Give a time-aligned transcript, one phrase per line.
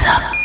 [0.00, 0.38] dimineața!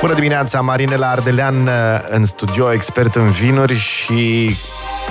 [0.00, 1.72] Bună dimineața, Marinela Ardelean uh,
[2.08, 4.56] în studio, expert în vinuri și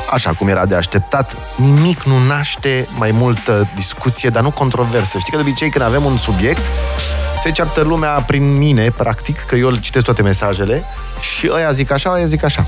[0.10, 5.18] așa cum era de așteptat, nimic nu naște mai multă discuție, dar nu controversă.
[5.18, 6.66] Știi că de obicei când avem un subiect,
[7.42, 10.84] se ceartă lumea prin mine, practic, că eu citesc toate mesajele
[11.20, 12.66] și ăia zic așa, ăia zic așa.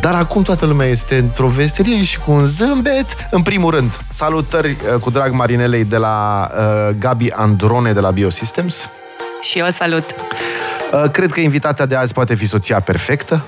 [0.00, 3.06] Dar acum toată lumea este într-o veselie și cu un zâmbet.
[3.30, 8.10] În primul rând, salutări uh, cu drag Marinelei de la uh, Gabi Androne de la
[8.10, 8.88] Biosystems.
[9.40, 10.14] Și eu îl salut.
[10.92, 13.46] Uh, cred că invitata de azi poate fi soția perfectă.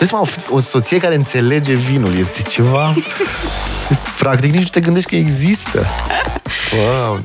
[0.00, 2.18] Stai mă, o soție care înțelege vinul.
[2.18, 2.94] Este ceva...
[4.18, 5.86] Practic nici nu te gândești că există.
[6.72, 7.20] Wow.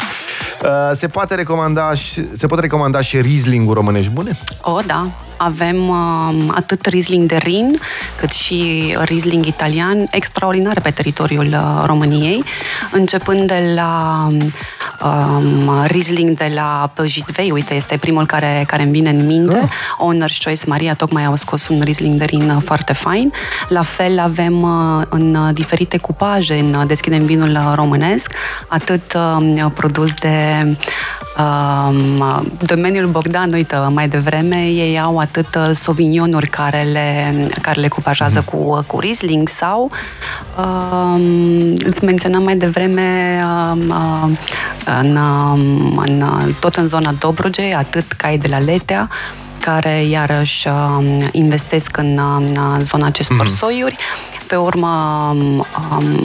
[0.63, 4.31] Uh, se poate recomanda și, se pot recomanda și Riesling-ul românești bune?
[4.61, 5.07] O, da.
[5.37, 7.79] Avem uh, atât Riesling de Rin,
[8.17, 12.43] cât și Riesling italian, extraordinare pe teritoriul uh, României,
[12.91, 14.27] începând de la
[15.03, 20.13] um, Riesling de la Jitvei, uite, este primul care, care îmi vine în minte, oh.
[20.13, 23.31] Owner's Choice Maria, tocmai au scos un Riesling de Rin uh, foarte fain.
[23.67, 28.33] La fel avem uh, în uh, diferite cupaje, în uh, Deschidem Vinul Românesc,
[28.67, 30.65] atât uh, produs de
[31.37, 37.87] um, domeniul Bogdan, uite, mai devreme, ei au atât uh, sauvignonuri care le, care le
[37.87, 38.45] cupajează mm-hmm.
[38.45, 39.91] cu, cu Riesling sau
[40.57, 41.21] um,
[41.83, 44.37] îți menționam mai devreme um, uh,
[44.85, 46.23] în, um, în,
[46.59, 49.09] tot în zona Dobrogei, atât cai de la Letea,
[49.59, 52.19] care iarăși um, investesc în,
[52.75, 53.57] în zona acestor mm-hmm.
[53.57, 53.97] soiuri.
[54.51, 55.65] Pe urmă, um,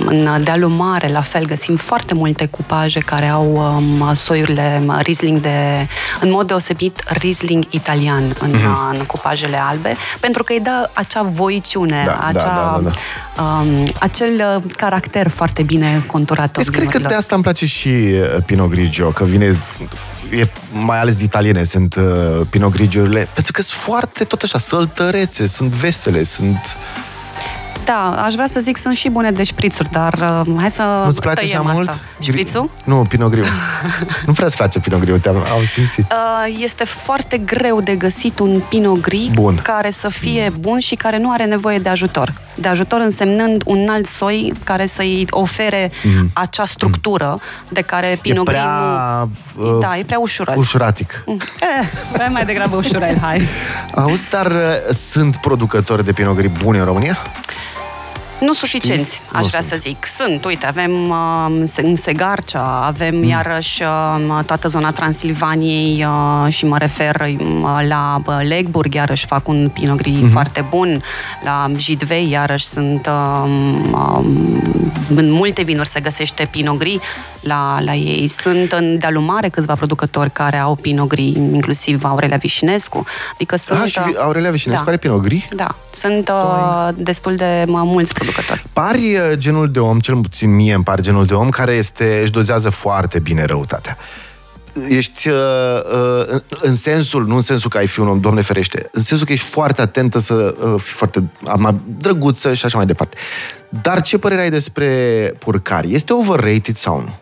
[0.06, 5.86] în dealul mare, la fel, găsim foarte multe cupaje care au um, soiurile Riesling de,
[6.20, 8.98] în mod deosebit, Riesling italian în, mm-hmm.
[8.98, 12.90] în cupajele albe, pentru că îi dă acea voiciune, Da, da, acea, da, da,
[13.39, 16.56] Um, acel uh, caracter foarte bine conturat.
[16.56, 17.11] Deci cred că vinurilor.
[17.11, 19.58] de asta îmi place și uh, Pinot Grigio, că vine
[20.30, 25.46] e, mai ales italiene sunt uh, Pinot Grigiorile, pentru că sunt foarte tot așa săltărețe,
[25.46, 26.77] sunt vesele, sunt...
[27.86, 30.13] Da, aș vrea să zic sunt și bune de șprițuri, dar
[30.47, 31.89] uh, hai să Nu-ți place tăiem așa mult?
[31.89, 32.01] asta.
[32.20, 32.70] Șprițul?
[32.85, 33.45] Nu, Pinot Griu.
[34.27, 36.05] nu prea îți place Pinot Griu, te-am am simțit.
[36.13, 39.58] Uh, Este foarte greu de găsit un Pinot Gris Bun.
[39.63, 42.33] care să fie bun și care nu are nevoie de ajutor.
[42.55, 45.91] De ajutor însemnând un alt soi care să-i ofere
[46.33, 48.14] acea structură de care Mhm.
[48.14, 49.29] E Pinot Gris prea...
[49.57, 49.75] nu...
[49.75, 50.58] uh, Da, e prea ușurel.
[50.58, 51.25] Ușuratic.
[51.27, 53.42] Eh, prea mai degrabă ușurel, hai.
[53.95, 57.17] Auzi, dar uh, sunt producători de Pinot Gris buni în România?
[58.41, 59.80] Nu suficienți, aș Nu vrea sunt.
[59.80, 60.07] să zic.
[60.07, 63.29] Sunt, uite, avem uh, în Segarcea, avem mm.
[63.29, 69.48] iarăși uh, toată zona Transilvaniei uh, și mă refer uh, la uh, Legburg, iarăși fac
[69.48, 70.29] un Pinot Gris Mhm.
[70.29, 70.33] mm-hmm.
[70.33, 71.02] foarte bun.
[71.45, 73.42] La Jidvei, iarăși sunt uh,
[73.92, 74.63] um,
[75.14, 76.98] în multe vinuri se găsește Pinot Gris
[77.46, 78.29] la, la ei.
[78.29, 83.05] Sunt în dealul mare câțiva producători care au Pinot Gris, inclusiv Aurelia Vișinescu.
[83.34, 83.80] Adică sunt...
[83.80, 84.90] ah, și uh, Aurelia Vișinescu da.
[84.90, 85.42] are Pinot Gris?
[85.55, 88.64] Da, sunt uh, destul de uh, mulți producători.
[88.73, 92.18] Pari uh, genul de om, cel puțin mie îmi pare genul de om, care este,
[92.23, 93.96] își dozează foarte bine răutatea.
[94.89, 95.35] Ești uh,
[95.92, 99.03] uh, în- în sensul, nu în sensul că ai fi un om, Doamne ferește, în
[99.03, 103.17] sensul că ești foarte atentă să uh, fii foarte ama- drăguță și așa mai departe.
[103.83, 104.87] Dar ce părere ai despre
[105.39, 105.95] purcari?
[105.95, 107.14] Este overrated sau nu?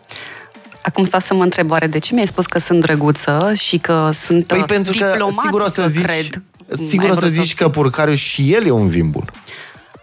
[0.81, 4.09] Acum stau să mă întreb, oare de ce mi-ai spus că sunt drăguță și că
[4.13, 6.41] sunt Păi uh, pentru că diplomatică, sigur o să zici, cred.
[6.87, 9.25] sigur Ai o să vrut zici că purcariul și el e un vin bun.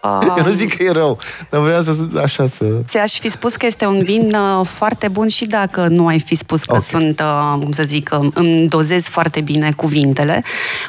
[0.03, 1.17] Uh, Eu nu zic că e rău,
[1.49, 2.65] dar vreau să așa să...
[2.87, 6.35] Ți-aș fi spus că este un vin uh, foarte bun și dacă nu ai fi
[6.35, 6.81] spus că Ok.
[6.81, 10.43] sunt, uh, cum să zic, uh, îmi dozez foarte bine cuvintele.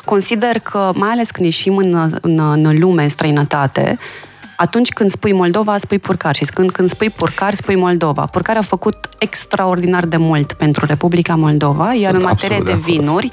[0.05, 3.99] Consider că, mai ales când ieșim în, în, în lume, în străinătate,
[4.57, 8.25] atunci când spui Moldova, spui purcar și când, când spui purcar, spui Moldova.
[8.25, 12.73] Purcar a făcut extraordinar de mult pentru Republica Moldova, iar Sunt în materie absolut de
[12.73, 12.99] de acord.
[12.99, 13.29] vinuri,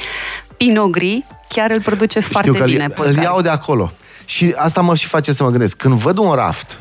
[0.57, 2.84] Pinot Gris chiar îl produce foarte Știu că bine.
[2.84, 3.24] îl, îl Purcar.
[3.24, 3.92] iau de acolo.
[4.31, 5.78] Și asta mă și face să mă gândesc.
[5.78, 6.80] Când văd un raft,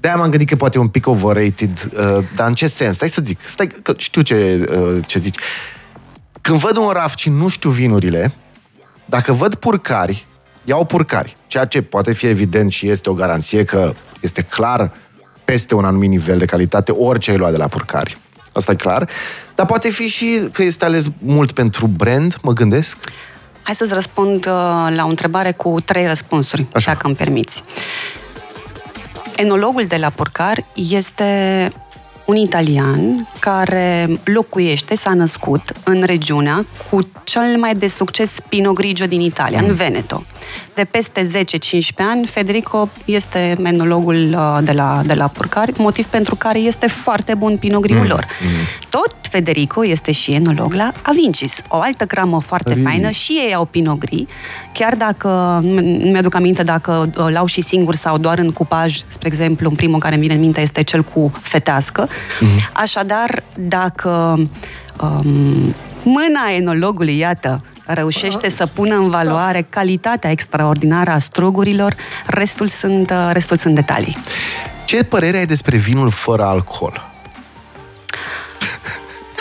[0.00, 2.94] de-aia m-am gândit că poate e un pic overrated, uh, dar în ce sens?
[2.94, 5.36] Stai să zic, stai, că știu ce, uh, ce zici.
[6.40, 8.32] Când văd un raft și nu știu vinurile,
[9.04, 10.26] dacă văd purcari,
[10.64, 14.92] iau purcari, ceea ce poate fi evident și este o garanție că este clar
[15.44, 18.18] peste un anumit nivel de calitate orice ai luat de la purcari.
[18.52, 19.08] Asta e clar.
[19.54, 22.96] Dar poate fi și că este ales mult pentru brand, mă gândesc.
[23.66, 24.52] Hai să-ți răspund uh,
[24.96, 26.92] la o întrebare cu trei răspunsuri, Așa.
[26.92, 27.62] dacă îmi permiți.
[29.36, 31.72] Enologul de la Porcar este
[32.24, 39.06] un italian care locuiește, s-a născut în regiunea cu cel mai de succes Pinot Grigio
[39.06, 39.68] din Italia, mm.
[39.68, 40.22] în Veneto.
[40.74, 41.24] De peste 10-15
[41.96, 47.34] ani, Federico este menologul uh, de la, de la Purcari, motiv pentru care este foarte
[47.34, 48.08] bun Pinot Grigio mm.
[48.08, 48.26] lor.
[48.42, 48.88] Mm.
[48.88, 52.82] Tot Federico este și enolog la Avincis, o altă cramă foarte Rii.
[52.82, 54.26] faină, și ei au Pinot Gris,
[54.72, 55.28] chiar dacă,
[55.62, 59.76] nu mi-aduc aminte dacă uh, l-au și singur sau doar în cupaj, spre exemplu, în
[59.76, 62.08] primul care îmi vine în minte este cel cu fetească.
[62.40, 62.48] Mm.
[62.72, 64.40] Așadar, dacă
[65.00, 71.94] um, mâna enologului, iată, reușește să pună în valoare calitatea extraordinară a strugurilor,
[72.26, 74.16] restul sunt, uh, restul sunt detalii.
[74.84, 77.15] Ce părere ai despre vinul fără alcool?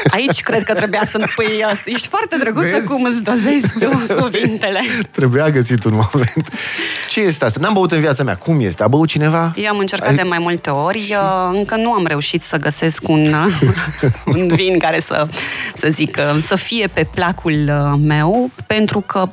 [0.09, 2.87] Aici cred că trebuia să-mi spui, ești foarte drăguță Vezi?
[2.87, 3.89] cum îți dozezi tu
[4.21, 4.81] cuvintele.
[5.11, 6.49] Trebuia găsit un moment.
[7.09, 7.59] Ce este asta?
[7.59, 8.35] N-am băut în viața mea.
[8.35, 8.83] Cum este?
[8.83, 9.51] A băut cineva?
[9.55, 10.15] Eu am încercat Ai...
[10.15, 11.15] de mai multe ori.
[11.51, 13.35] Încă nu am reușit să găsesc un,
[14.35, 15.27] un vin care să,
[15.73, 19.27] să zic, să fie pe placul uh, meu, pentru că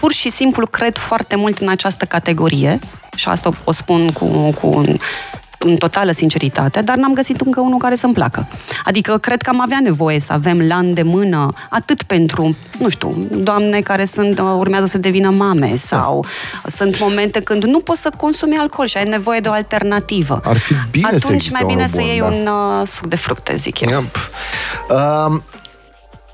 [0.00, 2.78] pur și simplu cred foarte mult în această categorie
[3.16, 4.84] și asta o spun cu, cu
[5.64, 8.48] în totală sinceritate, dar n-am găsit încă unul care să-mi placă.
[8.84, 13.80] Adică cred că am avea nevoie să avem la îndemână atât pentru, nu știu, doamne
[13.80, 16.24] care sunt, uh, urmează să devină mame sau
[16.62, 16.68] da.
[16.68, 20.40] sunt momente când nu poți să consumi alcool și ai nevoie de o alternativă.
[20.44, 22.24] Ar fi bine Atunci să mai bine să bun, iei da.
[22.24, 23.88] un uh, suc de fructe, zic eu.
[23.90, 24.16] Yep.
[24.90, 25.40] Uh,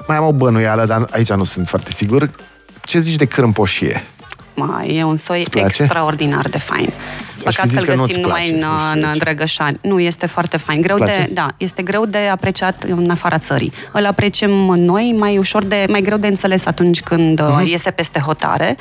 [0.07, 2.31] mai am o bănuială, dar aici nu sunt foarte sigur.
[2.83, 4.05] Ce zici de cârmpoșie?
[4.55, 6.93] Mai e un soi extraordinar de fain.
[7.45, 9.79] Păcat să-l găsim numai în, în Drăgășani.
[9.83, 10.81] Nu, este foarte fain.
[10.81, 13.73] Greu de, da, este greu de apreciat în afara țării.
[13.93, 17.65] Îl apreciem noi mai ușor de, mai greu de înțeles atunci când uh-huh.
[17.65, 18.77] iese peste hotare.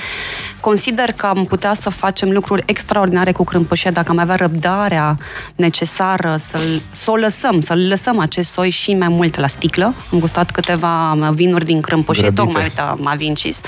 [0.59, 5.17] Consider că am putea să facem lucruri extraordinare cu crâmpășia dacă am avea răbdarea
[5.55, 9.93] necesară să-l, să o lăsăm, să-l lăsăm acest soi și mai mult la sticlă.
[10.11, 13.61] Am gustat câteva vinuri din crâmpășie, tocmai, uite, am Vincis.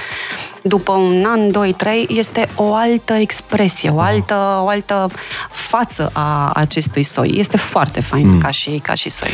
[0.61, 5.15] După un an, doi, trei, este o altă expresie, o altă, o altă altă
[5.49, 7.33] față a acestui soi.
[7.35, 8.39] Este foarte fain mm.
[8.39, 9.29] ca, și, ca și soi.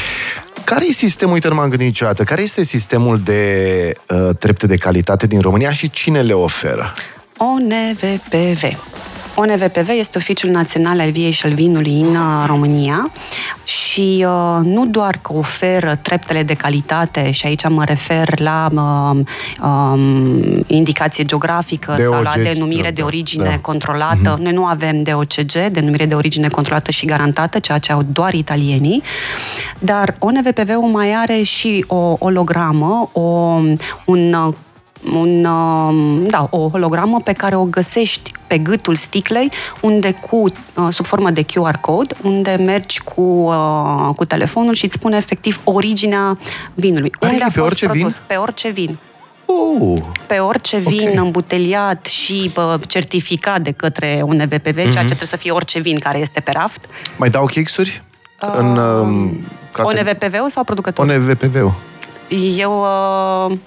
[0.63, 4.77] Care e sistemul, uite, nu m-am gândit niciodată, care este sistemul de uh, trepte de
[4.77, 6.93] calitate din România și cine le oferă?
[7.37, 8.63] ONVPV.
[9.39, 13.11] ONVPV este Oficiul Național al Viei și al Vinului în uh, România
[13.63, 19.19] și uh, nu doar că oferă treptele de calitate și aici mă refer la uh,
[19.63, 23.59] um, indicație geografică DOG, sau la denumire da, de origine da.
[23.59, 24.35] controlată.
[24.35, 24.41] Uh-huh.
[24.41, 29.03] Noi nu avem DOCG, denumire de origine controlată și garantată, ceea ce au doar italienii,
[29.79, 33.21] dar ONVPV-ul mai are și o ologramă, o,
[34.05, 34.53] un
[35.13, 39.51] un, um, da, o hologramă pe care o găsești pe gâtul sticlei,
[39.81, 44.85] unde cu, uh, sub formă de QR code, unde mergi cu, uh, cu telefonul și
[44.85, 46.37] îți spune efectiv originea
[46.73, 47.11] vinului.
[47.19, 48.13] Are unde a pe orice produs?
[48.13, 48.23] vin?
[48.27, 48.97] Pe orice vin.
[49.45, 51.15] Uh, pe orice vin okay.
[51.15, 54.75] îmbuteliat și bă, certificat de către un EVPV, mm-hmm.
[54.75, 56.85] ceea ce trebuie să fie orice vin care este pe raft.
[57.17, 58.03] Mai dau chixuri?
[58.41, 59.31] Uh, în, uh,
[59.71, 59.99] cate...
[59.99, 61.11] ONVPV-ul sau producătorul?
[61.11, 61.73] ONVPV-ul.
[62.57, 62.85] Eu...
[63.49, 63.57] Uh,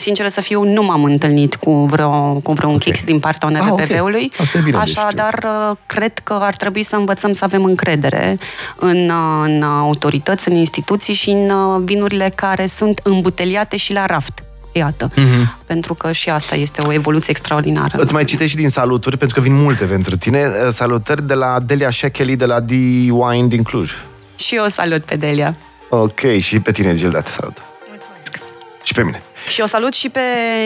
[0.00, 2.84] sincer să fiu, nu m-am întâlnit cu, vreo, cu vreun okay.
[2.84, 4.32] kicks din partea UNVPV-ului.
[4.38, 4.80] Ah, okay.
[4.80, 8.38] Așa, dar uh, cred că ar trebui să învățăm să avem încredere
[8.76, 14.06] în, uh, în autorități, în instituții și în uh, vinurile care sunt îmbuteliate și la
[14.06, 14.42] raft.
[14.72, 15.10] Iată.
[15.10, 15.66] Mm-hmm.
[15.66, 17.98] Pentru că și asta este o evoluție extraordinară.
[17.98, 20.44] Îți mai citești și din saluturi, pentru că vin multe pentru tine.
[20.70, 23.92] Salutări de la Delia Shekeli de la D-Wine din Cluj.
[24.38, 25.56] Și eu salut pe Delia.
[25.88, 27.56] Ok, și pe tine, Gilda, te salut.
[27.88, 28.38] Mulțumesc.
[28.82, 29.22] Și pe mine.
[29.48, 30.20] Și o salut și pe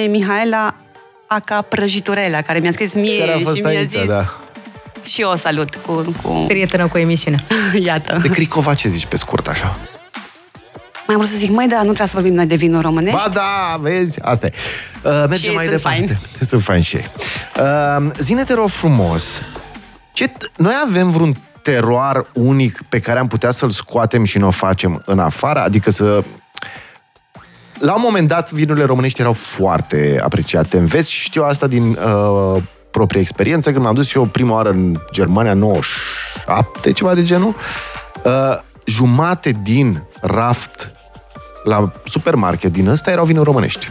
[0.09, 0.75] Mihaela
[1.27, 4.05] Aca Prăjiturela, care mi-a scris mie și mi-a aici, zis...
[4.07, 4.35] Da.
[5.05, 6.15] Și eu o salut cu...
[6.23, 6.45] cu...
[6.49, 7.45] Prietenă cu emisiunea.
[7.87, 8.19] Iată.
[8.23, 9.77] De Cricova ce zici pe scurt așa?
[11.07, 13.17] Mai am vrut să zic, mai da, nu trebuie să vorbim noi de vinuri românești.
[13.17, 14.53] Ba da, vezi, asta e.
[15.03, 16.05] Uh, mergem și mai sunt departe.
[16.05, 16.19] Fain.
[16.49, 17.11] Sunt fain și ei.
[17.61, 19.43] Uh, zine te rog frumos,
[20.13, 24.47] ce t- noi avem vreun teroar unic pe care am putea să-l scoatem și nu
[24.47, 25.61] o facem în afară?
[25.61, 26.25] Adică să
[27.79, 31.91] la un moment dat, vinurile românești erau foarte apreciate în vest și știu asta din
[31.91, 37.55] uh, proprie experiență, când m-am dus eu prima oară în Germania, 97, ceva de genul,
[38.25, 40.91] uh, jumate din raft
[41.65, 43.89] la supermarket din ăsta erau vinuri românești.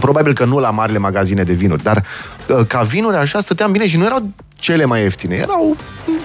[0.00, 2.04] Probabil că nu la marile magazine de vinuri, dar
[2.48, 5.76] uh, ca vinuri așa stăteam bine și nu erau cele mai ieftine, erau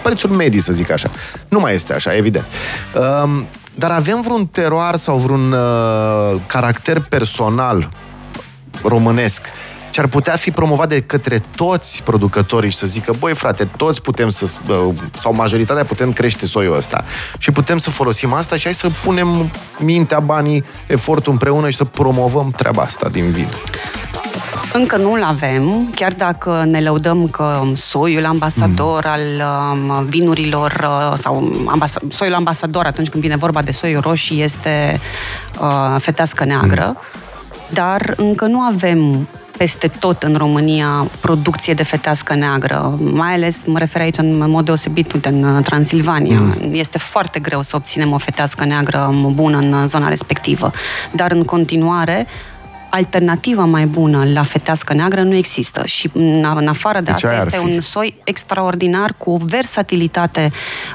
[0.03, 1.09] prețuri medii, să zic așa.
[1.47, 2.45] Nu mai este așa, evident.
[2.95, 3.41] Uh,
[3.75, 7.89] dar avem vreun teroar sau vreun uh, caracter personal
[8.83, 9.41] românesc
[9.93, 14.01] ce ar putea fi promovat de către toți producătorii și să zică, băi frate, toți
[14.01, 14.49] putem să,
[15.17, 17.03] sau majoritatea putem crește soiul ăsta
[17.37, 21.83] și putem să folosim asta și hai să punem mintea, banii, efortul împreună și să
[21.83, 23.47] promovăm treaba asta din vin.
[24.73, 29.11] Încă nu-l avem, chiar dacă ne lăudăm că soiul ambasador mm.
[29.11, 34.41] al um, vinurilor uh, sau ambas- soiul ambasador atunci când vine vorba de soiul roșii
[34.41, 34.99] este
[35.61, 36.97] uh, fetească neagră, mm.
[37.69, 39.27] dar încă nu avem
[39.57, 42.99] peste tot în România producție de fetească neagră.
[42.99, 46.39] Mai ales mă refer aici în mod deosebit în Transilvania.
[46.39, 46.73] Mm.
[46.73, 50.71] Este foarte greu să obținem o fetească neagră bună în zona respectivă.
[51.11, 52.27] Dar în continuare
[52.95, 57.57] alternativa mai bună la fetească neagră nu există și în afară de, de asta este
[57.57, 57.63] fi?
[57.63, 60.51] un soi extraordinar cu o versatilitate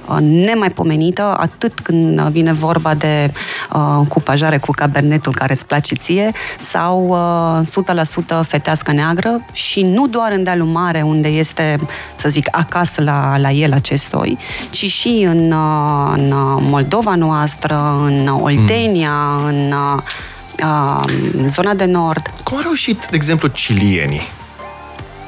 [0.06, 3.32] uh, nemaipomenită, atât când vine vorba de
[3.72, 7.08] uh, cupajare cu cabernetul care îți place ție sau
[7.58, 11.80] uh, 100% fetească neagră și nu doar în dealul mare unde este,
[12.16, 14.38] să zic, acasă la, la el acest soi,
[14.70, 19.46] ci și în, uh, în Moldova noastră, în Oltenia, mm.
[19.46, 19.74] în
[20.64, 22.32] uh, în zona de nord.
[22.42, 24.22] Cum au reușit, de exemplu, cilienii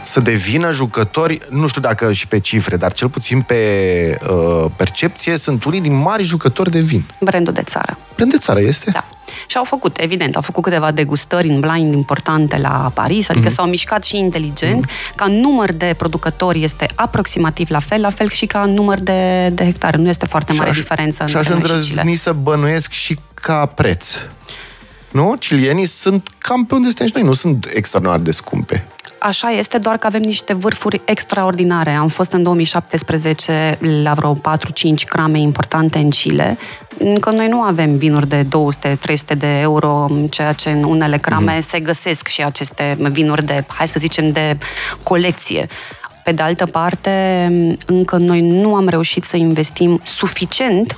[0.02, 5.36] să devină jucători, nu știu dacă și pe cifre, dar cel puțin pe uh, percepție,
[5.36, 7.04] sunt unii din mari jucători de vin.
[7.20, 7.98] Brandul de țară.
[8.14, 8.90] Brand de țară este?
[8.90, 9.04] Da.
[9.46, 13.52] Și au făcut, evident, au făcut câteva degustări în blind importante la Paris, adică mm-hmm.
[13.52, 14.86] s-au mișcat și inteligent.
[14.86, 15.14] Mm-hmm.
[15.14, 19.64] Ca număr de producători este aproximativ la fel, la fel și ca număr de, de
[19.64, 19.96] hectare.
[19.96, 23.66] Nu este foarte mare și diferență și între Și aș îndrăzni să bănuiesc și ca
[23.66, 24.16] preț.
[25.10, 25.34] Nu?
[25.38, 28.86] Cilienii sunt cam pe unde suntem și noi, nu sunt extraordinar de scumpe.
[29.18, 31.90] Așa este, doar că avem niște vârfuri extraordinare.
[31.90, 34.38] Am fost în 2017 la vreo 4-5
[35.08, 36.58] crame importante în Chile.
[36.98, 38.46] Încă noi nu avem vinuri de
[39.34, 41.60] 200-300 de euro, ceea ce în unele crame mm.
[41.60, 44.58] se găsesc și aceste vinuri de, hai să zicem, de
[45.02, 45.66] colecție.
[46.24, 47.10] Pe de altă parte,
[47.86, 50.96] încă noi nu am reușit să investim suficient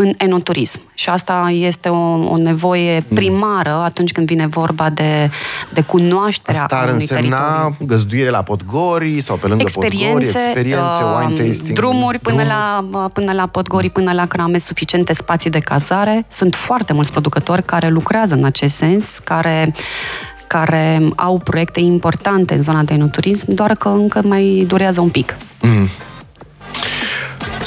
[0.00, 0.80] în enoturism.
[0.94, 1.96] Și asta este o,
[2.32, 3.16] o nevoie mm.
[3.16, 5.30] primară atunci când vine vorba de,
[5.72, 7.86] de cunoașterea Asta ar unui însemna teritoriu.
[7.86, 11.76] găzduire la Podgori sau pe lângă experiențe, Podgori, experiențe, uh, wine tasting.
[11.76, 16.24] Drumuri până, la, până la Podgori, până la Crame, suficiente spații de cazare.
[16.28, 19.74] Sunt foarte mulți producători care lucrează în acest sens, care
[20.46, 25.36] care au proiecte importante în zona de enoturism, doar că încă mai durează un pic.
[25.60, 25.88] Mm.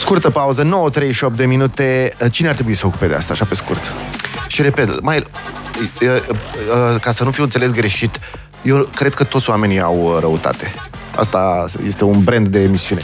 [0.04, 0.90] Scurtă pauză,
[1.32, 2.16] 9.38 de minute.
[2.32, 3.94] Cine ar trebui să ocupe de asta, așa pe scurt?
[4.48, 5.24] Și repet, mai,
[7.02, 8.20] ca să nu fiu înțeles greșit,
[8.62, 10.72] eu cred că toți oamenii au răutate.
[11.16, 13.02] Asta este un brand de emisiune.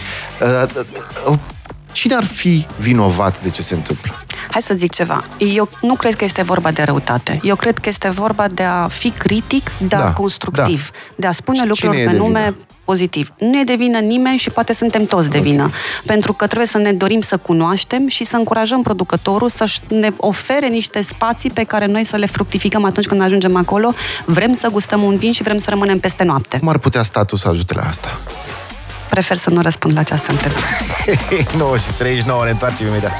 [1.91, 4.24] Cine ar fi vinovat de ce se întâmplă?
[4.51, 5.24] Hai să zic ceva.
[5.38, 7.39] Eu nu cred că este vorba de răutate.
[7.44, 11.13] Eu cred că este vorba de a fi critic, de a da, constructiv, da.
[11.15, 12.56] de a spune lucruri pe nume, vină?
[12.89, 13.34] Pozitiv.
[13.38, 15.63] Nu e de vină nimeni și poate suntem toți de vină.
[15.63, 15.79] Okay.
[16.05, 20.67] Pentru că trebuie să ne dorim să cunoaștem și să încurajăm producătorul să ne ofere
[20.67, 23.93] niște spații pe care noi să le fructificăm atunci când ajungem acolo.
[24.25, 26.60] Vrem să gustăm un vin și vrem să rămânem peste noapte.
[26.60, 28.19] Cum ar putea statul să ajute la asta?
[29.10, 30.67] Prefer să nu răspund la această întrebare.
[31.63, 33.13] 9 și 39, ne întoarcem imediat.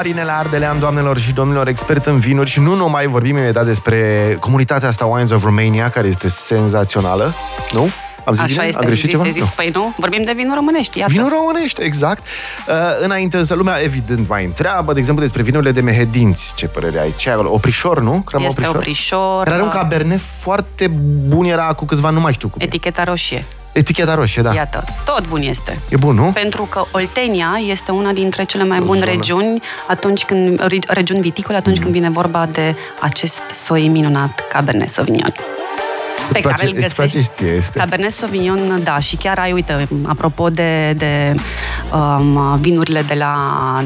[0.00, 4.88] Marinela Ardelean, doamnelor și domnilor, expert în vinuri și nu numai vorbim imediat despre comunitatea
[4.88, 7.32] asta Wines of Romania, care este senzațională,
[7.72, 7.88] nu?
[8.24, 8.66] Am zis Așa bine?
[8.66, 9.30] este, greșit zis, ceva?
[9.30, 11.12] zis, păi nu, vorbim de vinuri românești, iată.
[11.12, 12.26] Vinuri românești, exact.
[12.68, 16.52] Uh, înainte însă lumea evident mai întreabă, de exemplu, despre vinurile de mehedinți.
[16.54, 17.14] Ce părere ai?
[17.16, 18.22] Ce ai Oprișor, nu?
[18.24, 18.76] Crama este oprișor.
[18.76, 19.42] oprișor.
[19.42, 20.86] Care are un uh, cabernet foarte
[21.26, 23.44] bun, era cu câțiva, nu mai știu cum Eticheta roșie.
[23.72, 24.54] Eticheta roșie, da.
[24.54, 25.78] Iată, tot bun este.
[25.88, 26.30] E bun, nu?
[26.32, 31.76] Pentru că Oltenia este una dintre cele mai bune regiuni atunci când, regiuni viticole atunci
[31.76, 31.82] mm.
[31.82, 35.32] când vine vorba de acest soi minunat Cabernet Sauvignon
[36.32, 37.22] pe place, care îl găsești.
[37.22, 37.78] Știe, este.
[37.78, 41.34] Cabernet Sauvignon, da, și chiar ai, uite, apropo de, de
[41.92, 43.34] um, vinurile de la,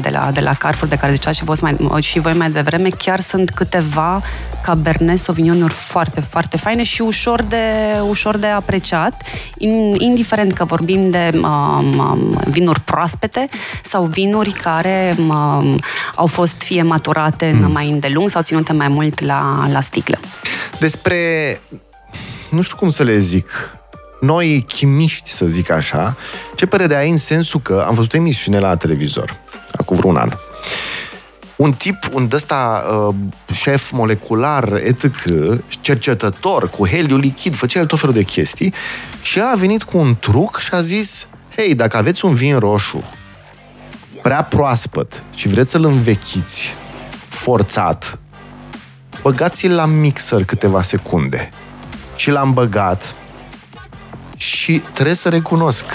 [0.01, 2.89] de, la, de la Carrefour, de care ziceați și voi, mai, și voi mai devreme,
[2.89, 4.21] chiar sunt câteva
[4.61, 7.63] Cabernet Sauvignon foarte, foarte faine și ușor de,
[8.07, 9.21] ușor de apreciat,
[9.97, 13.49] indiferent că vorbim de um, um, vinuri proaspete
[13.83, 15.79] sau vinuri care um,
[16.15, 17.71] au fost fie maturate mm.
[17.71, 20.19] mai îndelung sau ținute mai mult la, la sticlă.
[20.79, 21.15] Despre
[22.55, 23.77] nu știu cum să le zic,
[24.19, 26.17] noi chimiști, să zic așa,
[26.55, 29.39] ce părere ai în sensul că am văzut o emisiune la televizor,
[29.71, 30.31] acum pentru un an.
[31.55, 33.15] Un tip, un ăsta uh,
[33.53, 35.05] șef molecular, etc.,
[35.81, 38.73] cercetător, cu heliu lichid, făcea el tot felul de chestii
[39.21, 42.59] și el a venit cu un truc și a zis hei, dacă aveți un vin
[42.59, 43.03] roșu
[44.21, 46.73] prea proaspăt și vreți să-l învechiți
[47.27, 48.17] forțat,
[49.21, 51.49] băgați-l la mixer câteva secunde.
[52.15, 53.13] Și l-am băgat
[54.37, 55.85] și trebuie să recunosc,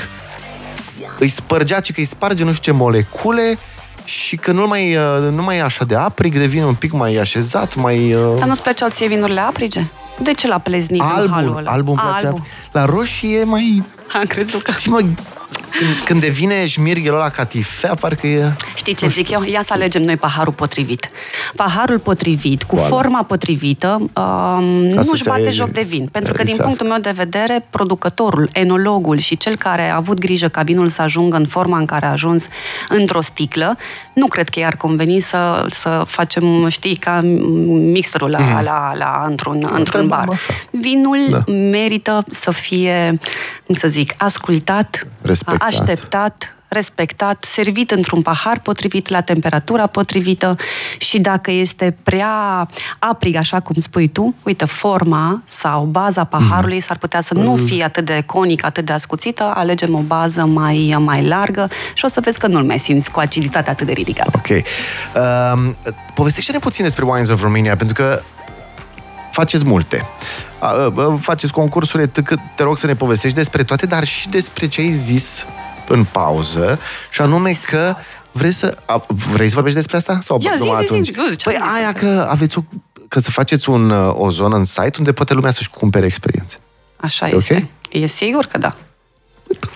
[1.18, 3.58] îi spărgea, ci că îi sparge nu știu ce molecule
[4.04, 7.14] și că nu mai, uh, nu mai e așa de aprig, devine un pic mai
[7.16, 8.14] așezat, mai...
[8.14, 9.84] Uh, Dar nu-ți plăceau ție vinurile aprige?
[10.22, 11.70] De ce la pleznic albul, halul ăla?
[11.70, 12.26] albul îmi A, place.
[12.26, 12.42] albul.
[12.72, 13.82] La roșie e mai...
[14.12, 14.72] Am crezut că...
[14.78, 15.02] Știi, mă,
[15.78, 18.52] când, când devine șmirghelul ăla catifea, parcă e...
[18.74, 19.42] Știi ce zic eu?
[19.44, 21.10] Ia să alegem noi paharul potrivit.
[21.56, 22.86] Paharul potrivit, cu Voilà.
[22.88, 26.08] forma potrivită, um, nu să își se bate joc de vin.
[26.12, 26.62] Pentru că, din risească.
[26.66, 31.02] punctul meu de vedere, producătorul, enologul și cel care a avut grijă ca vinul să
[31.02, 32.46] ajungă în forma în care a ajuns
[32.88, 33.76] într-o sticlă,
[34.12, 37.20] nu cred că i-ar conveni să, să facem, știi, ca
[37.92, 40.28] mixerul la, la, la, într-un, într-un Întrebam bar.
[40.28, 40.52] așa.
[40.70, 41.52] Vinul Da.
[41.52, 43.18] merită să fie,
[43.66, 45.06] cum să zic, ascultat,
[45.60, 45.88] Respectat.
[45.88, 50.56] așteptat, respectat, servit într-un pahar potrivit, la temperatura potrivită
[50.98, 56.96] și dacă este prea aprig, așa cum spui tu, uite, forma sau baza paharului s-ar
[56.96, 61.26] putea să nu fie atât de conică, atât de ascuțită, alegem o bază mai, mai
[61.26, 64.30] largă și o să vezi că nu-l mai simți cu aciditatea atât de ridicată.
[64.34, 64.48] Ok.
[64.48, 65.76] Um,
[66.14, 68.22] povestește-ne puțin despre Wines of Romania, pentru că
[69.30, 70.06] faceți multe.
[70.58, 72.34] A, a, a, Faceți concursuri, etc.
[72.56, 75.44] te rog să ne povestești despre toate, dar și despre ce ai zis
[75.88, 76.78] în pauză,
[77.10, 77.94] și anume că
[78.32, 78.76] vrei să...
[78.86, 80.18] A, vrei să vorbești despre asta?
[80.22, 81.10] Sau Ia, zi, numai zi, zi, atunci?
[81.10, 82.62] nu, ce Păi am zis aia despre- că aveți o,
[83.08, 86.56] că să faceți un, uh, o zonă în site unde poate lumea să-și cumpere experiențe.
[86.96, 87.36] Așa E ok?
[87.38, 87.70] este.
[87.90, 88.74] E sigur că da.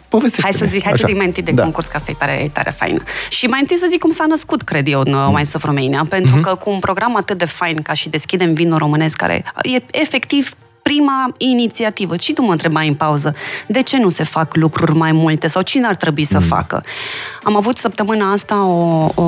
[0.09, 1.63] Povestește Hai să zic, hai să zic mai întâi de da.
[1.63, 3.03] concurs, că asta e tare, e tare faină.
[3.31, 6.07] Și mai întâi să zic cum s-a născut, cred eu, în uh, Wines of Romania,
[6.09, 9.83] pentru că cu un program atât de fain ca și Deschidem Vinul Românesc, care e
[9.91, 12.17] efectiv prima inițiativă.
[12.17, 13.35] Și tu mă întrebai în pauză,
[13.67, 16.85] de ce nu se fac lucruri mai multe sau cine ar trebui să facă?
[17.43, 19.23] Am avut săptămâna asta o, o,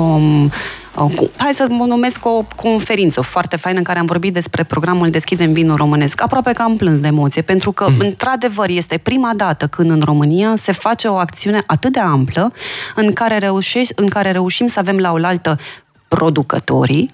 [0.95, 5.09] o hai să mă numesc o conferință foarte faină în care am vorbit despre programul
[5.09, 6.21] Deschidem Vinul Românesc.
[6.21, 10.53] Aproape că am plâns de emoție, pentru că, într-adevăr, este prima dată când în România
[10.55, 12.53] se face o acțiune atât de amplă
[12.95, 15.57] în care, reușești, în care reușim să avem la oaltă
[16.07, 17.11] producătorii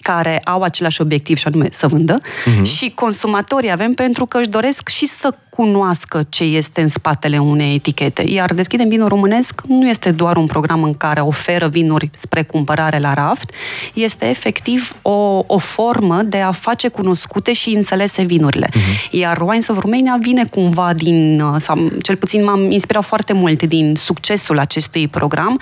[0.00, 2.20] care au același obiectiv și anume să vândă
[2.62, 7.74] și consumatorii avem pentru că își doresc și să cunoască ce este în spatele unei
[7.74, 8.24] etichete.
[8.28, 12.98] Iar Deschidem Vinul Românesc nu este doar un program în care oferă vinuri spre cumpărare
[12.98, 13.50] la raft,
[13.94, 18.68] este efectiv o, o formă de a face cunoscute și înțelese vinurile.
[19.10, 23.62] Iar Wines of Romania vine cumva din, uh, sau cel puțin m-am inspirat foarte mult
[23.62, 25.60] din succesul acestui program,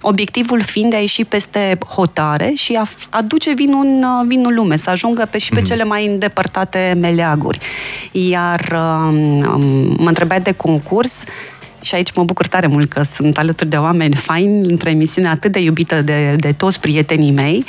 [0.00, 4.54] obiectivul fiind de a ieși peste hotare și a f- aduce vinul în uh, vinul
[4.54, 7.58] lume, să ajungă pe, și pe cele mai îndepărtate meleaguri.
[8.12, 9.33] Iar um, um,
[9.98, 11.22] mă întrebai de concurs
[11.84, 15.52] și aici mă bucur tare mult că sunt alături de oameni faini într-o emisiune atât
[15.52, 17.64] de iubită de, de toți prietenii mei,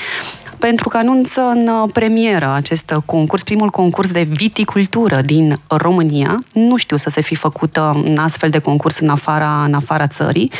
[0.59, 6.43] pentru că anunță în uh, premieră acest uh, concurs, primul concurs de viticultură din România.
[6.53, 10.07] Nu știu să se fi făcut uh, un astfel de concurs în afara, în afara
[10.07, 10.51] țării,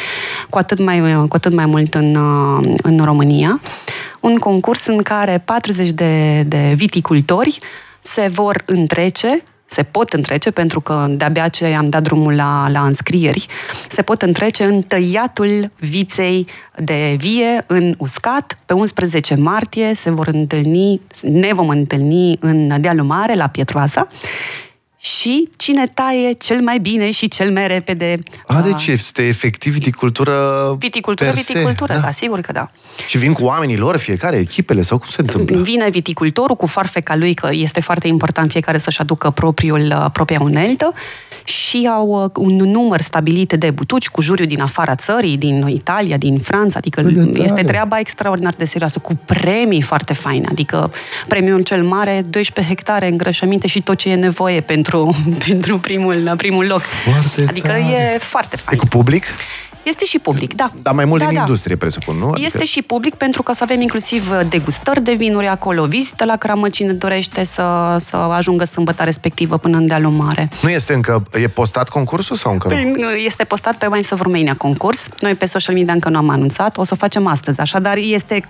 [0.50, 3.62] cu atât mai, cu atât mai mult în, uh, în România.
[4.20, 7.60] Un concurs în care 40 de, de viticultori
[8.02, 9.44] se vor întrece
[9.76, 13.48] se pot întrece, pentru că de-abia ce am dat drumul la, la înscrieri,
[13.90, 18.58] se pot întrece în tăiatul viței de vie în uscat.
[18.66, 24.08] Pe 11 martie se vor întâlni, ne vom întâlni în Dealul Mare, la Pietroasa,
[25.06, 28.24] și cine taie cel mai bine și cel mai repede.
[28.48, 32.00] A, uh, deci este efectiv viticultură Viticultură, per se, viticultură, da.
[32.00, 32.70] da, sigur că da.
[33.08, 35.62] Și vin cu oamenii lor, fiecare, echipele, sau cum se întâmplă?
[35.62, 40.40] Vine viticultorul cu farfeca lui, că este foarte important fiecare să-și aducă propriul, uh, propria
[40.42, 40.94] uneltă
[41.44, 46.18] și au uh, un număr stabilit de butuci cu juriu din afara țării, din Italia,
[46.18, 47.44] din Franța, adică Bă, de tare.
[47.44, 50.92] este treaba extraordinar de serioasă, cu premii foarte faine, adică
[51.28, 54.95] premiul cel mare, 12 hectare îngrășăminte și tot ce e nevoie pentru,
[55.48, 56.82] pentru primul, primul loc.
[56.82, 58.14] Foarte adică tare.
[58.14, 58.78] e foarte E fain.
[58.78, 59.24] cu public?
[59.84, 60.72] Este și public, da.
[60.82, 61.42] Dar mai mult da, din da.
[61.42, 62.28] industrie, presupun, nu?
[62.28, 66.26] Adică- Este și public pentru că să avem inclusiv uh, degustări de vinuri acolo, vizită
[66.26, 70.50] la cramă cine dorește să, să ajungă sâmbătă respectivă până în dealul mare.
[70.62, 71.24] Nu este încă...
[71.42, 72.74] E postat concursul sau încă nu?
[72.76, 75.10] Păi, Este postat pe Wines of Romania concurs.
[75.20, 76.78] Noi pe social media încă nu am anunțat.
[76.78, 78.44] O să o facem astăzi, așadar este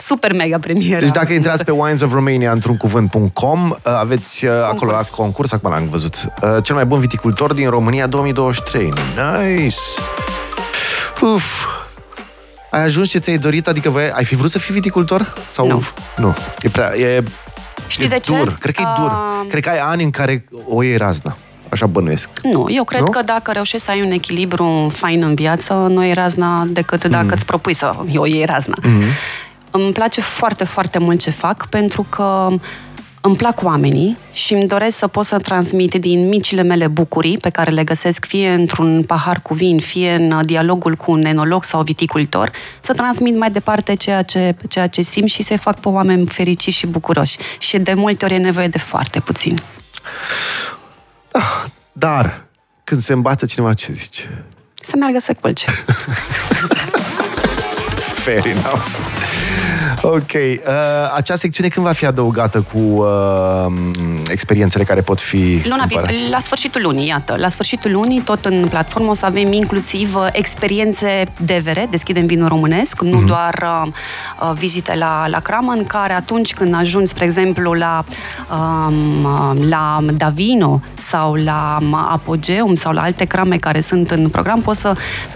[0.00, 1.00] super mega premieră.
[1.00, 6.24] Deci dacă intrați pe winesofromania într-un cuvânt.com, aveți uh, acolo la concurs, acum l-am văzut,
[6.42, 8.92] uh, cel mai bun viticultor din România 2023.
[9.48, 9.76] Nice!
[11.20, 11.64] Uf!
[12.70, 13.68] Ai ajuns ce ți-ai dorit?
[13.68, 15.32] Adică voi, ai fi vrut să fii viticultor?
[15.46, 15.66] Sau...
[15.66, 15.82] Nu.
[16.16, 16.34] Nu.
[16.60, 16.96] E prea...
[16.98, 17.22] E,
[17.86, 18.36] Știi e de ce?
[18.36, 18.56] dur.
[18.60, 19.10] Cred că e dur.
[19.10, 19.46] Ah.
[19.48, 21.36] Cred că ai ani în care o iei razna.
[21.68, 22.28] Așa bănuiesc.
[22.42, 23.10] Nu, eu cred Nu?
[23.10, 27.24] că dacă reușești să ai un echilibru fain în viață, nu e razna decât dacă
[27.24, 27.30] Mm.
[27.34, 28.74] îți propui să o iei razna.
[29.70, 32.48] Îmi place foarte, foarte mult ce fac pentru că
[33.20, 37.50] îmi plac oamenii și îmi doresc să pot să transmit din micile mele bucurii pe
[37.50, 41.82] care le găsesc fie într-un pahar cu vin, fie în dialogul cu un enolog sau
[41.82, 46.26] viticultor, să transmit mai departe ceea ce, ceea ce simt și să-i fac pe oameni
[46.26, 47.36] fericiți și bucuroși.
[47.58, 49.62] Și de multe ori e nevoie de foarte puțin.
[51.92, 52.44] Dar,
[52.84, 54.28] când se îmbată cineva, ce zici?
[54.74, 55.70] Să meargă să culce.
[58.24, 59.19] Fair enough.
[60.02, 60.32] Ok.
[60.32, 63.72] Uh, acea secțiune când va fi adăugată cu uh,
[64.28, 66.12] experiențele care pot fi Luna cumpărate?
[66.12, 67.34] vi- la sfârșitul lunii, iată.
[67.38, 72.48] La sfârșitul lunii, tot în platformă, o să avem inclusiv uh, experiențe DVR, deschidem vinul
[72.48, 73.92] românesc, nu doar uh,
[74.42, 78.04] uh, vizite la, la cramă, în care atunci când ajungi, spre exemplu, la,
[78.50, 84.28] um, uh, la Davino sau la um, Apogeum sau la alte crame care sunt în
[84.28, 84.94] program, poți să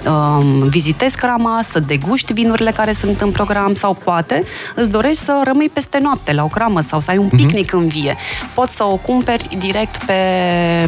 [0.09, 5.41] um, vizitezi crama, să deguști vinurile care sunt în program sau poate îți dorești să
[5.45, 8.17] rămâi peste noapte la o cramă sau să ai un picnic în vie.
[8.55, 10.15] Poți să o cumperi direct pe,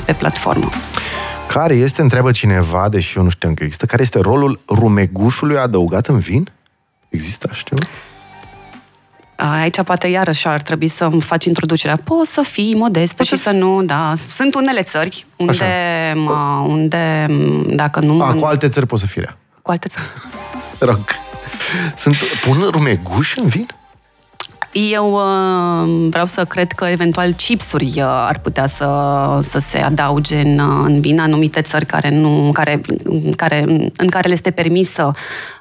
[0.04, 0.70] pe platformă.
[1.48, 6.06] Care este, întreabă cineva, deși eu nu știu încă există, care este rolul rumegușului adăugat
[6.06, 6.50] în vin?
[7.08, 7.76] Există, știu?
[9.36, 11.98] Aici poate iarăși ar trebui să îmi faci introducerea.
[12.04, 14.12] Poți să fii modestă Poți și să să nu, da.
[14.28, 15.64] Sunt unele țări unde,
[16.14, 17.26] mă, unde
[17.66, 18.22] dacă nu...
[18.22, 19.36] A, cu alte țări poți să fii rea.
[19.62, 20.06] cu alte țări.
[20.78, 21.04] Rog.
[21.96, 23.66] Sunt, pun rumeguș în vin?
[24.72, 28.88] Eu uh, vreau să cred că eventual chipsuri uh, ar putea să,
[29.42, 32.80] să se adauge în, uh, în vin anumite țări care nu, care,
[33.36, 33.64] care,
[33.96, 35.12] în care le este permisă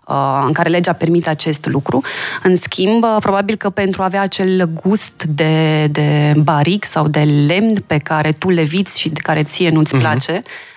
[0.08, 2.02] uh, în care legea permite acest lucru.
[2.44, 7.28] În schimb, uh, probabil că pentru a avea acel gust de, de baric sau de
[7.48, 10.75] lemn pe care tu leviți și de care ție nu-ți place, uh,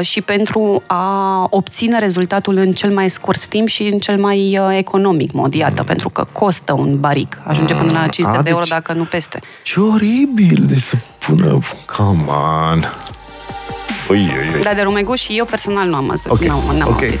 [0.00, 4.76] și pentru a obține rezultatul în cel mai scurt timp și în cel mai uh,
[4.76, 8.60] economic mod, iată, pentru că costă un baric, ajunge până la 500 a, de euro
[8.62, 9.40] deci- dacă nu peste.
[9.62, 10.64] Ce oribil!
[10.68, 11.58] Deci să pună...
[11.96, 12.22] Come
[12.72, 12.84] on!
[14.10, 14.62] Ui, ui, ui.
[14.62, 16.96] Dar de rumeguș și eu personal nu am văzut, Ok, n-am, n-am ok.
[16.98, 17.18] auzit.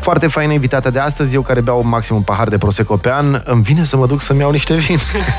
[0.00, 1.34] Foarte faină invitată de astăzi.
[1.34, 4.20] Eu care beau maxim un pahar de Prosecco pe an, îmi vine să mă duc
[4.22, 4.98] să-mi iau niște vin.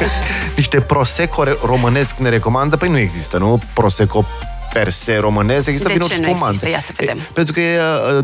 [0.56, 2.78] niște Prosecco re- românesc ne recomandă?
[2.78, 3.60] Păi nu există, nu?
[3.74, 4.26] Prosecco
[4.74, 6.48] per se românesc, există De vinuri ce nu spumante.
[6.48, 6.70] există?
[6.70, 7.18] Ia să vedem.
[7.18, 7.80] E, pentru că e,
[8.18, 8.24] uh,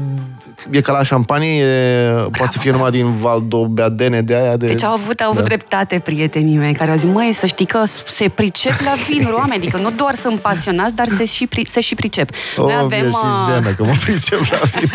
[0.72, 4.66] e ca la șampanie, e, poate să fie numai din Valdobbiadene de aia de...
[4.66, 5.48] Deci au avut, au avut Da.
[5.48, 9.62] dreptate prietenii mei care au zis, măi, să știi că se pricep la vinuri oameni,
[9.62, 12.30] adică nu doar sunt pasionați, dar se și, pri- se și pricep.
[12.58, 14.90] Noi Oh, avem, avem, și uh, jenă, că mă pricep la vin.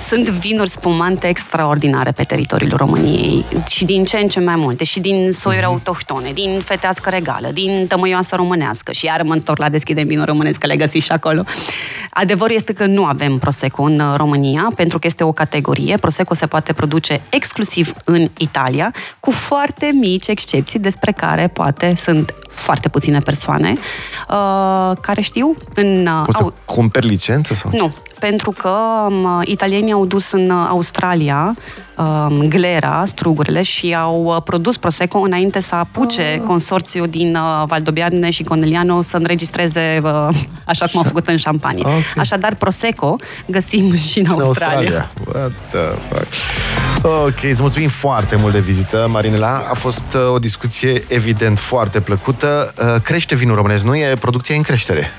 [0.00, 5.00] Sunt vinuri spumante extraordinare pe teritoriul României și din ce în ce mai multe, și
[5.00, 5.70] din soiuri Mhm.
[5.72, 10.58] autohtone, din fetească regală, din tămăioasă românească și iar mă întorc la deschidem vinul românesc,
[10.60, 11.42] că le găsiți și acolo.
[12.10, 15.96] Adevărul este că nu avem Prosecco în uh, România, pentru că este o categorie.
[15.96, 22.34] Prosecco se poate produce exclusiv în Italia, cu foarte mici excepții despre care poate sunt
[22.48, 23.72] foarte puține persoane
[24.28, 27.54] uh, care știu în uh, Poți să au- cumperi licență?
[27.54, 27.70] Sau?
[27.74, 28.68] nu, pentru că
[29.08, 31.56] um, italienii au dus în uh, Australia
[31.96, 38.30] um, glera, strugurile și au uh, produs Prosecco înainte să apuce consorțiul din uh, Valdobbiadene
[38.30, 40.28] și Conegliano să înregistreze uh,
[40.64, 41.82] așa cum au făcut în șampanie.
[41.86, 41.92] Ok.
[42.16, 45.10] Așadar, Prosecco găsim și în În Australia.
[45.32, 46.26] What the fuck?
[47.02, 49.62] Ok, îți mulțumim foarte mult de vizită, Marinela.
[49.70, 52.74] A fost uh, o discuție evident foarte plăcută.
[52.78, 53.96] Uh, Crește vinul românesc, nu?
[53.96, 55.10] E producția în creștere.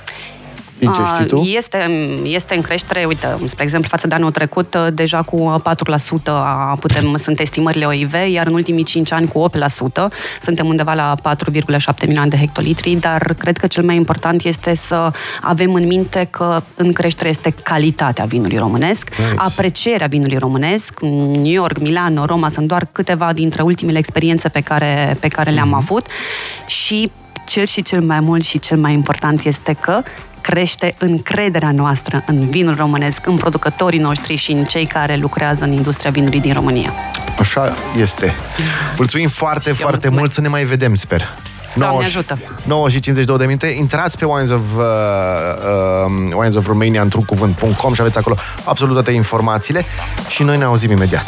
[0.79, 1.41] Din ce Uh, știi tu?
[1.41, 1.89] Este,
[2.23, 6.31] este în creștere, uite, spre exemplu, față de anul trecut, uh, deja cu uh, 4%
[6.31, 10.07] a, putem, sunt estimările OIV, iar în ultimii 5 ani cu 8%,
[10.39, 15.11] suntem undeva la 4,7 milioane de hectolitri, dar cred că cel mai important este să
[15.41, 19.33] avem în minte că în creștere este calitatea vinului românesc, Nice.
[19.37, 20.99] aprecierea vinului românesc.
[21.31, 25.73] New York, Milano, Roma sunt doar câteva dintre ultimele experiențe pe care, pe care le-am
[25.73, 26.05] avut
[26.65, 27.11] și
[27.45, 30.01] cel și cel mai mult și cel mai important este că
[30.51, 35.71] crește încrederea noastră în vinul românesc, în producătorii noștri și în cei care lucrează în
[35.71, 36.93] industria vinului din România.
[37.39, 38.33] Așa este.
[38.97, 40.19] Mulțumim foarte, eu foarte mulțumesc.
[40.19, 40.31] mult.
[40.31, 41.21] Să ne mai vedem, sper.
[41.75, 42.37] Doamne 9 și- ajută.
[42.63, 43.67] 9 și 52 de minute.
[43.67, 48.93] Intrați pe Wines of, uh, uh, Wines of Romania într-un cuvânt.com și aveți acolo absolut
[48.93, 49.85] toate informațiile
[50.27, 51.23] și noi ne auzim imediat.